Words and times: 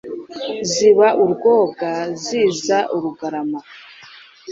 Ziba 0.71 1.07
urwoga 1.23 1.91
ziza 2.23 2.77
Urugarama 2.95 3.59